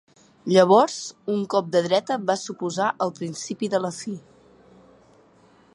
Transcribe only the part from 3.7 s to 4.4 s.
de la fi.